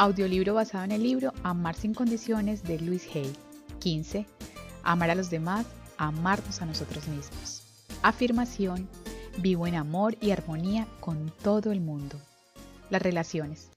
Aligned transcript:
Audiolibro 0.00 0.54
basado 0.54 0.84
en 0.84 0.92
el 0.92 1.02
libro 1.02 1.32
Amar 1.42 1.74
sin 1.74 1.92
condiciones 1.92 2.62
de 2.62 2.78
Luis 2.78 3.08
Hay. 3.16 3.32
15. 3.80 4.26
Amar 4.84 5.10
a 5.10 5.16
los 5.16 5.28
demás, 5.28 5.66
amarnos 5.96 6.62
a 6.62 6.66
nosotros 6.66 7.08
mismos. 7.08 7.88
Afirmación. 8.04 8.88
Vivo 9.38 9.66
en 9.66 9.74
amor 9.74 10.16
y 10.20 10.30
armonía 10.30 10.86
con 11.00 11.32
todo 11.42 11.72
el 11.72 11.80
mundo. 11.80 12.16
Las 12.90 13.02
relaciones. 13.02 13.72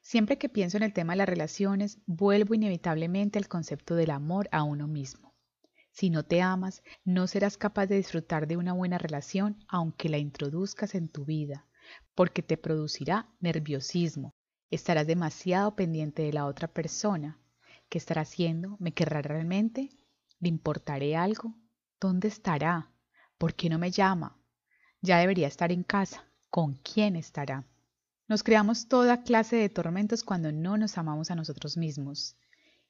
Siempre 0.00 0.38
que 0.38 0.48
pienso 0.48 0.78
en 0.78 0.82
el 0.82 0.94
tema 0.94 1.12
de 1.12 1.18
las 1.18 1.28
relaciones, 1.28 1.98
vuelvo 2.06 2.54
inevitablemente 2.54 3.38
al 3.38 3.46
concepto 3.46 3.96
del 3.96 4.12
amor 4.12 4.48
a 4.52 4.62
uno 4.62 4.86
mismo. 4.86 5.34
Si 5.90 6.08
no 6.08 6.22
te 6.22 6.40
amas, 6.40 6.82
no 7.04 7.26
serás 7.26 7.58
capaz 7.58 7.84
de 7.84 7.96
disfrutar 7.96 8.46
de 8.46 8.56
una 8.56 8.72
buena 8.72 8.96
relación 8.96 9.58
aunque 9.68 10.08
la 10.08 10.16
introduzcas 10.16 10.94
en 10.94 11.10
tu 11.10 11.26
vida, 11.26 11.66
porque 12.14 12.42
te 12.42 12.56
producirá 12.56 13.28
nerviosismo. 13.40 14.32
Estarás 14.70 15.06
demasiado 15.06 15.76
pendiente 15.76 16.22
de 16.22 16.32
la 16.32 16.46
otra 16.46 16.66
persona. 16.66 17.38
¿Qué 17.88 17.98
estará 17.98 18.22
haciendo? 18.22 18.76
¿Me 18.80 18.92
querrá 18.92 19.22
realmente? 19.22 19.90
¿Le 20.40 20.48
importaré 20.48 21.14
algo? 21.14 21.54
¿Dónde 22.00 22.26
estará? 22.26 22.90
¿Por 23.38 23.54
qué 23.54 23.68
no 23.68 23.78
me 23.78 23.92
llama? 23.92 24.36
Ya 25.02 25.18
debería 25.18 25.46
estar 25.46 25.70
en 25.70 25.84
casa. 25.84 26.24
¿Con 26.50 26.74
quién 26.74 27.14
estará? 27.14 27.64
Nos 28.26 28.42
creamos 28.42 28.88
toda 28.88 29.22
clase 29.22 29.54
de 29.54 29.68
tormentos 29.68 30.24
cuando 30.24 30.50
no 30.50 30.76
nos 30.76 30.98
amamos 30.98 31.30
a 31.30 31.36
nosotros 31.36 31.76
mismos. 31.76 32.36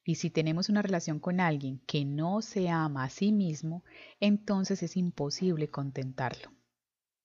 Y 0.02 0.14
si 0.14 0.30
tenemos 0.30 0.70
una 0.70 0.80
relación 0.80 1.20
con 1.20 1.40
alguien 1.40 1.82
que 1.86 2.06
no 2.06 2.40
se 2.40 2.70
ama 2.70 3.04
a 3.04 3.10
sí 3.10 3.32
mismo, 3.32 3.84
entonces 4.18 4.82
es 4.82 4.96
imposible 4.96 5.68
contentarlo. 5.68 6.52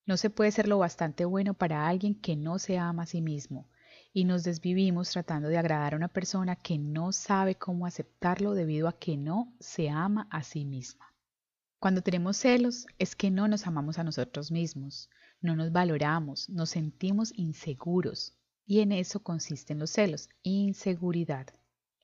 No 0.06 0.18
se 0.18 0.30
puede 0.30 0.52
ser 0.52 0.68
lo 0.68 0.80
bastante 0.80 1.24
bueno 1.24 1.54
para 1.54 1.88
alguien 1.88 2.16
que 2.16 2.36
no 2.36 2.60
se 2.60 2.78
ama 2.78 3.04
a 3.04 3.06
sí 3.06 3.22
mismo, 3.22 3.70
y 4.14 4.26
nos 4.26 4.44
desvivimos 4.44 5.10
tratando 5.10 5.48
de 5.50 5.58
agradar 5.58 5.94
a 5.94 5.98
una 5.98 6.08
persona 6.08 6.56
que 6.56 6.78
no 6.78 7.12
sabe 7.12 7.56
cómo 7.56 7.86
aceptarlo 7.86 8.54
debido 8.54 8.88
a 8.88 8.98
que 8.98 9.18
no 9.18 9.54
se 9.60 9.90
ama 9.90 10.28
a 10.30 10.44
sí 10.44 10.66
misma. 10.66 11.14
Cuando 11.80 12.02
tenemos 12.02 12.38
celos 12.38 12.86
es 13.00 13.16
que 13.16 13.32
no 13.32 13.48
nos 13.48 13.66
amamos 13.68 13.98
a 13.98 14.04
nosotros 14.04 14.52
mismos, 14.52 15.10
no 15.40 15.56
nos 15.56 15.72
valoramos, 15.72 16.50
nos 16.50 16.70
sentimos 16.70 17.34
inseguros, 17.36 18.38
y 18.66 18.82
en 18.82 18.92
eso 18.92 19.22
consisten 19.24 19.80
los 19.80 19.92
celos, 19.92 20.30
inseguridad 20.44 21.48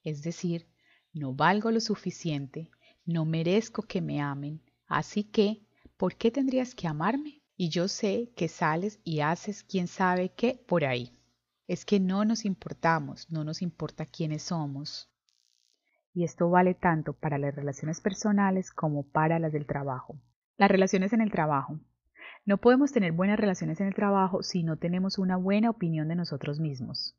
es 0.09 0.23
decir, 0.23 0.67
no 1.11 1.33
valgo 1.33 1.69
lo 1.69 1.81
suficiente, 1.81 2.71
no 3.05 3.25
merezco 3.25 3.81
que 3.81 3.99
me 4.01 4.21
amen, 4.21 4.61
así 4.87 5.25
que, 5.25 5.65
¿por 5.97 6.15
qué 6.15 6.31
tendrías 6.31 6.73
que 6.73 6.87
amarme? 6.87 7.41
Y 7.57 7.67
yo 7.67 7.89
sé 7.89 8.31
que 8.37 8.47
sales 8.47 8.99
y 9.03 9.19
haces 9.19 9.63
quién 9.63 9.87
sabe 9.87 10.29
qué 10.29 10.63
por 10.65 10.85
ahí. 10.85 11.16
Es 11.67 11.83
que 11.83 11.99
no 11.99 12.23
nos 12.23 12.45
importamos, 12.45 13.29
no 13.29 13.43
nos 13.43 13.61
importa 13.61 14.05
quiénes 14.05 14.43
somos. 14.43 15.11
Y 16.13 16.23
esto 16.23 16.49
vale 16.49 16.75
tanto 16.75 17.11
para 17.11 17.37
las 17.37 17.53
relaciones 17.53 17.99
personales 17.99 18.71
como 18.71 19.03
para 19.03 19.37
las 19.37 19.51
del 19.51 19.65
trabajo. 19.65 20.15
Las 20.55 20.71
relaciones 20.71 21.11
en 21.11 21.19
el 21.19 21.29
trabajo. 21.29 21.77
No 22.45 22.57
podemos 22.57 22.93
tener 22.93 23.11
buenas 23.11 23.37
relaciones 23.37 23.81
en 23.81 23.87
el 23.87 23.95
trabajo 23.95 24.43
si 24.43 24.63
no 24.63 24.77
tenemos 24.77 25.17
una 25.17 25.35
buena 25.35 25.69
opinión 25.69 26.07
de 26.07 26.15
nosotros 26.15 26.61
mismos. 26.61 27.17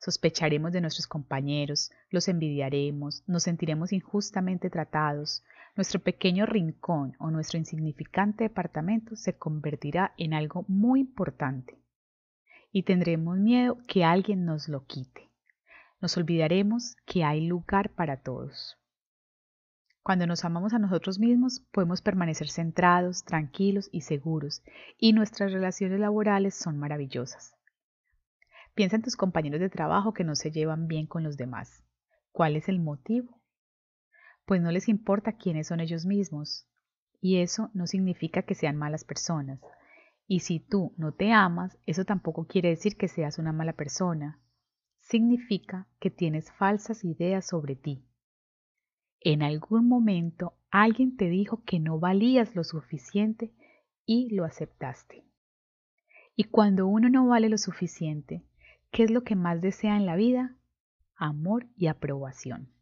Sospecharemos 0.00 0.70
de 0.72 0.82
nuestros 0.82 1.06
compañeros, 1.06 1.90
los 2.10 2.28
envidiaremos, 2.28 3.24
nos 3.26 3.44
sentiremos 3.44 3.94
injustamente 3.94 4.68
tratados, 4.68 5.42
nuestro 5.76 6.00
pequeño 6.00 6.44
rincón 6.44 7.16
o 7.18 7.30
nuestro 7.30 7.58
insignificante 7.58 8.44
departamento 8.44 9.16
se 9.16 9.38
convertirá 9.38 10.12
en 10.18 10.34
algo 10.34 10.66
muy 10.68 11.00
importante 11.00 11.78
y 12.78 12.84
tendremos 12.84 13.36
miedo 13.38 13.76
que 13.88 14.04
alguien 14.04 14.44
nos 14.44 14.68
lo 14.68 14.84
quite. 14.86 15.28
Nos 16.00 16.16
olvidaremos 16.16 16.94
que 17.06 17.24
hay 17.24 17.44
lugar 17.44 17.90
para 17.90 18.22
todos. 18.22 18.78
Cuando 20.04 20.28
nos 20.28 20.44
amamos 20.44 20.72
a 20.72 20.78
nosotros 20.78 21.18
mismos, 21.18 21.58
podemos 21.72 22.02
permanecer 22.02 22.48
centrados, 22.48 23.24
tranquilos 23.24 23.88
y 23.90 24.02
seguros, 24.02 24.62
y 24.96 25.12
nuestras 25.12 25.50
relaciones 25.50 25.98
laborales 25.98 26.54
son 26.54 26.78
maravillosas. 26.78 27.56
Piensa 28.76 28.94
en 28.94 29.02
tus 29.02 29.16
compañeros 29.16 29.58
de 29.58 29.70
trabajo 29.70 30.14
que 30.14 30.22
no 30.22 30.36
se 30.36 30.52
llevan 30.52 30.86
bien 30.86 31.08
con 31.08 31.24
los 31.24 31.36
demás. 31.36 31.82
¿Cuál 32.30 32.54
es 32.54 32.68
el 32.68 32.78
motivo? 32.78 33.40
Pues 34.46 34.62
no 34.62 34.70
les 34.70 34.88
importa 34.88 35.32
quiénes 35.32 35.66
son 35.66 35.80
ellos 35.80 36.06
mismos. 36.06 36.68
Y 37.20 37.38
eso 37.38 37.70
no 37.74 37.88
significa 37.88 38.42
que 38.42 38.54
sean 38.54 38.76
malas 38.76 39.02
personas. 39.02 39.58
Y 40.28 40.40
si 40.40 40.60
tú 40.60 40.94
no 40.96 41.10
te 41.12 41.32
amas, 41.32 41.76
eso 41.86 42.04
tampoco 42.04 42.46
quiere 42.46 42.68
decir 42.68 42.96
que 42.96 43.08
seas 43.08 43.38
una 43.38 43.52
mala 43.52 43.72
persona. 43.72 44.40
Significa 45.00 45.88
que 45.98 46.10
tienes 46.10 46.52
falsas 46.52 47.02
ideas 47.02 47.44
sobre 47.44 47.74
ti. 47.74 48.04
En 49.20 49.42
algún 49.42 49.88
momento 49.88 50.54
alguien 50.70 51.16
te 51.16 51.28
dijo 51.28 51.64
que 51.64 51.80
no 51.80 51.98
valías 51.98 52.54
lo 52.54 52.62
suficiente 52.62 53.52
y 54.04 54.32
lo 54.32 54.44
aceptaste. 54.44 55.24
Y 56.36 56.44
cuando 56.44 56.86
uno 56.86 57.08
no 57.08 57.26
vale 57.26 57.48
lo 57.48 57.58
suficiente, 57.58 58.44
¿Qué 58.90 59.02
es 59.02 59.10
lo 59.10 59.22
que 59.22 59.36
más 59.36 59.60
desea 59.60 59.96
en 59.96 60.06
la 60.06 60.16
vida? 60.16 60.56
Amor 61.16 61.66
y 61.76 61.88
aprobación. 61.88 62.72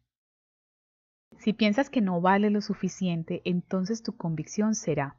Si 1.39 1.53
piensas 1.53 1.89
que 1.89 2.01
no 2.01 2.21
vale 2.21 2.49
lo 2.49 2.61
suficiente, 2.61 3.41
entonces 3.45 4.01
tu 4.01 4.15
convicción 4.15 4.73
será, 4.73 5.17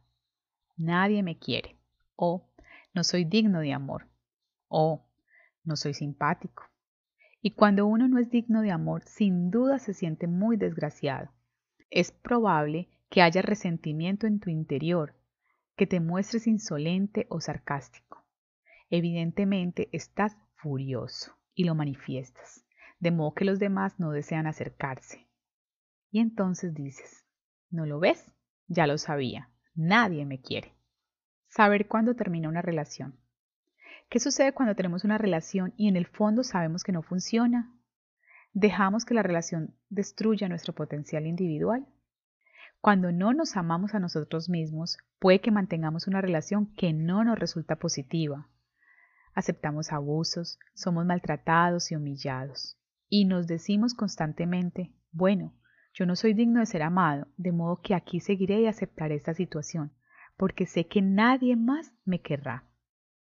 nadie 0.77 1.23
me 1.23 1.39
quiere, 1.39 1.78
o 2.19 2.51
no 2.95 3.05
soy 3.05 3.25
digno 3.25 3.61
de 3.61 3.73
amor, 3.73 4.09
o 4.67 5.07
no 5.63 5.77
soy 5.77 5.95
simpático. 5.95 6.65
Y 7.41 7.53
cuando 7.53 7.87
uno 7.87 8.09
no 8.09 8.19
es 8.19 8.29
digno 8.29 8.61
de 8.61 8.73
amor, 8.73 9.05
sin 9.05 9.51
duda 9.51 9.79
se 9.79 9.95
siente 9.95 10.27
muy 10.27 10.57
desgraciado. 10.57 11.31
Es 11.91 12.11
probable 12.11 12.89
que 13.09 13.23
haya 13.23 13.41
resentimiento 13.41 14.27
en 14.27 14.41
tu 14.41 14.51
interior, 14.51 15.15
que 15.77 15.87
te 15.87 16.01
muestres 16.01 16.49
insolente 16.49 17.27
o 17.31 17.41
sarcástico. 17.41 18.27
Evidentemente 18.91 19.89
estás 19.93 20.37
furioso 20.57 21.37
y 21.55 21.65
lo 21.65 21.77
manifiestas, 21.77 22.67
de 22.99 23.13
modo 23.13 23.35
que 23.35 23.45
los 23.45 23.61
demás 23.61 24.01
no 24.01 24.11
desean 24.11 24.49
acercarse. 24.49 25.29
Y 26.11 26.19
entonces 26.19 26.75
dices, 26.75 27.25
¿no 27.71 27.87
lo 27.87 28.01
ves? 28.01 28.33
Ya 28.67 28.89
lo 28.89 28.99
sabía, 28.99 29.51
nadie 29.77 30.27
me 30.27 30.41
quiere. 30.41 30.78
Saber 31.49 31.89
cuándo 31.89 32.15
termina 32.15 32.49
una 32.49 32.63
relación. 32.63 33.19
¿Qué 34.09 34.21
sucede 34.21 34.53
cuando 34.53 34.75
tenemos 34.75 35.05
una 35.05 35.19
relación 35.19 35.75
y 35.77 35.89
en 35.89 35.97
el 35.97 36.07
fondo 36.07 36.45
sabemos 36.45 36.85
que 36.85 36.93
no 36.93 37.03
funciona? 37.03 37.75
¿Dejamos 38.53 39.05
que 39.05 39.15
la 39.15 39.23
relación 39.23 39.75
destruya 39.91 40.49
nuestro 40.49 40.75
potencial 40.75 41.27
individual? 41.27 41.87
Cuando 42.81 43.13
no 43.13 43.33
nos 43.33 43.57
amamos 43.57 43.95
a 43.95 43.99
nosotros 43.99 44.49
mismos, 44.49 44.99
puede 45.19 45.41
que 45.41 45.51
mantengamos 45.51 46.07
una 46.07 46.21
relación 46.21 46.75
que 46.75 46.93
no 46.93 47.25
nos 47.25 47.39
resulta 47.39 47.77
positiva, 47.77 48.49
aceptamos 49.35 49.93
abusos, 49.93 50.59
somos 50.75 51.07
maltratados 51.07 51.91
y 51.91 51.97
humillados. 51.97 52.77
Y 53.09 53.25
nos 53.25 53.47
decimos 53.47 53.95
constantemente, 53.95 54.93
bueno, 55.13 55.55
yo 55.93 56.07
no 56.07 56.17
soy 56.17 56.35
digno 56.35 56.61
de 56.61 56.67
ser 56.67 56.83
amado, 56.83 57.27
de 57.37 57.53
modo 57.53 57.81
que 57.81 57.95
aquí 57.95 58.21
seguiré 58.21 58.61
y 58.61 58.67
aceptaré 58.67 59.15
esta 59.15 59.35
situación, 59.35 59.93
porque 60.39 60.65
sé 60.65 60.87
que 60.87 61.03
nadie 61.03 61.55
más 61.57 61.93
me 62.07 62.23
querrá. 62.23 62.65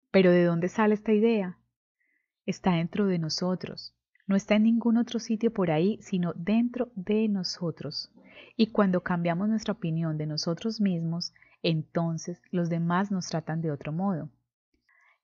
Pero 0.09 0.31
¿de 0.31 0.43
dónde 0.43 0.69
sale 0.69 0.95
esta 0.95 1.13
idea? 1.13 1.59
Está 2.47 2.71
dentro 2.71 3.05
de 3.05 3.19
nosotros, 3.19 3.93
no 4.25 4.35
está 4.35 4.55
en 4.55 4.63
ningún 4.63 4.97
otro 4.97 5.19
sitio 5.19 5.53
por 5.53 5.69
ahí, 5.69 5.99
sino 6.01 6.33
dentro 6.33 6.91
de 6.95 7.27
nosotros. 7.27 8.11
Y 8.57 8.71
cuando 8.71 9.01
cambiamos 9.01 9.47
nuestra 9.47 9.73
opinión 9.73 10.17
de 10.17 10.25
nosotros 10.25 10.81
mismos, 10.81 11.31
entonces 11.61 12.41
los 12.49 12.69
demás 12.69 13.11
nos 13.11 13.27
tratan 13.27 13.61
de 13.61 13.69
otro 13.69 13.91
modo 13.91 14.31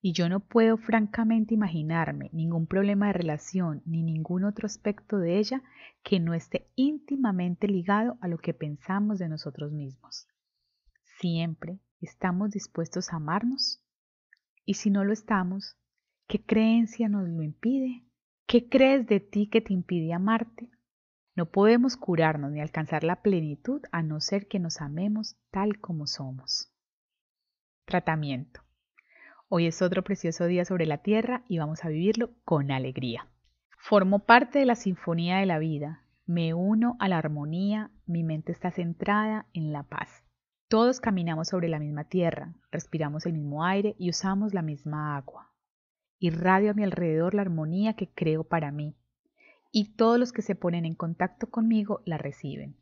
y 0.02 0.12
yo 0.12 0.28
no 0.28 0.40
puedo 0.40 0.76
francamente 0.78 1.54
imaginarme 1.54 2.30
ningún 2.32 2.66
problema 2.66 3.08
de 3.08 3.12
relación 3.12 3.82
ni 3.84 4.02
ningún 4.02 4.44
otro 4.44 4.66
aspecto 4.66 5.18
de 5.18 5.38
ella 5.38 5.62
que 6.02 6.20
no 6.20 6.32
esté 6.32 6.66
íntimamente 6.74 7.68
ligado 7.68 8.16
a 8.20 8.28
lo 8.28 8.38
que 8.38 8.54
pensamos 8.54 9.18
de 9.18 9.28
nosotros 9.28 9.72
mismos. 9.72 10.26
Siempre 11.20 11.80
estamos 12.00 12.50
dispuestos 12.50 13.12
a 13.12 13.16
amarnos 13.16 13.84
y 14.64 14.74
si 14.74 14.88
no 14.88 15.04
lo 15.04 15.12
estamos, 15.12 15.76
¿qué 16.26 16.42
creencia 16.42 17.10
nos 17.10 17.28
lo 17.28 17.42
impide? 17.42 18.06
¿Qué 18.46 18.70
crees 18.70 19.06
de 19.06 19.20
ti 19.20 19.46
que 19.46 19.60
te 19.60 19.74
impide 19.74 20.14
amarte? 20.14 20.70
No 21.36 21.50
podemos 21.50 21.98
curarnos 21.98 22.52
ni 22.52 22.62
alcanzar 22.62 23.04
la 23.04 23.20
plenitud 23.20 23.82
a 23.92 24.02
no 24.02 24.18
ser 24.22 24.48
que 24.48 24.58
nos 24.58 24.80
amemos 24.80 25.36
tal 25.50 25.78
como 25.78 26.06
somos. 26.06 26.72
Tratamiento. 27.84 28.62
Hoy 29.50 29.66
es 29.66 29.82
otro 29.82 30.02
precioso 30.02 30.46
día 30.46 30.64
sobre 30.64 30.86
la 30.86 31.02
tierra 31.02 31.44
y 31.48 31.58
vamos 31.58 31.84
a 31.84 31.90
vivirlo 31.90 32.30
con 32.46 32.70
alegría. 32.70 33.28
Formo 33.76 34.20
parte 34.20 34.58
de 34.58 34.64
la 34.64 34.74
sinfonía 34.74 35.36
de 35.36 35.46
la 35.46 35.58
vida, 35.58 36.02
me 36.24 36.54
uno 36.54 36.96
a 36.98 37.08
la 37.08 37.18
armonía, 37.18 37.90
mi 38.06 38.24
mente 38.24 38.52
está 38.52 38.70
centrada 38.70 39.44
en 39.52 39.74
la 39.74 39.82
paz. 39.82 40.24
Todos 40.70 41.00
caminamos 41.00 41.48
sobre 41.48 41.68
la 41.68 41.80
misma 41.80 42.04
tierra, 42.04 42.54
respiramos 42.70 43.26
el 43.26 43.32
mismo 43.32 43.64
aire 43.64 43.96
y 43.98 44.08
usamos 44.08 44.54
la 44.54 44.62
misma 44.62 45.16
agua. 45.16 45.52
Irradio 46.20 46.70
a 46.70 46.74
mi 46.74 46.84
alrededor 46.84 47.34
la 47.34 47.42
armonía 47.42 47.94
que 47.94 48.08
creo 48.08 48.44
para 48.44 48.70
mí, 48.70 48.94
y 49.72 49.96
todos 49.96 50.16
los 50.16 50.32
que 50.32 50.42
se 50.42 50.54
ponen 50.54 50.84
en 50.84 50.94
contacto 50.94 51.50
conmigo 51.50 52.02
la 52.04 52.18
reciben. 52.18 52.76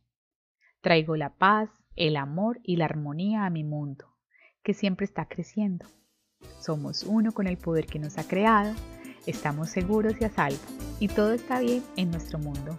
Traigo 0.82 1.16
la 1.16 1.38
paz, 1.38 1.70
el 1.96 2.18
amor 2.18 2.60
y 2.62 2.76
la 2.76 2.84
armonía 2.84 3.46
a 3.46 3.50
mi 3.50 3.64
mundo, 3.64 4.18
que 4.62 4.74
siempre 4.74 5.06
está 5.06 5.24
creciendo. 5.24 5.86
Somos 6.60 7.04
uno 7.04 7.32
con 7.32 7.46
el 7.46 7.56
poder 7.56 7.86
que 7.86 7.98
nos 7.98 8.18
ha 8.18 8.28
creado, 8.28 8.74
estamos 9.26 9.70
seguros 9.70 10.12
y 10.20 10.26
a 10.26 10.28
salvo, 10.28 10.60
y 11.00 11.08
todo 11.08 11.32
está 11.32 11.58
bien 11.58 11.82
en 11.96 12.10
nuestro 12.10 12.38
mundo. 12.38 12.78